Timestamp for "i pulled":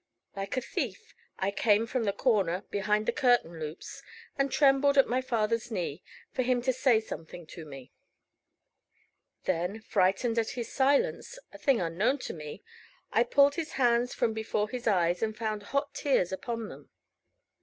13.13-13.53